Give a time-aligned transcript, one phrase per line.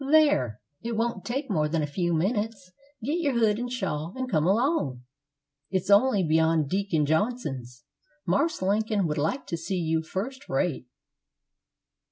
[0.09, 0.59] There!
[0.81, 2.71] it won't take more'n a few minutes.
[3.03, 5.03] Get your hood and shawl, and come along;
[5.69, 7.83] it's only beyond Deacon Johnson's.
[8.25, 10.87] Marse Lincoln would like to see you first rate."